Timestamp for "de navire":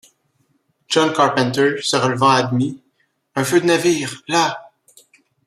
3.61-4.23